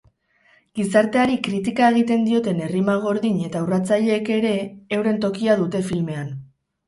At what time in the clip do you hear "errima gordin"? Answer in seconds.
2.69-3.37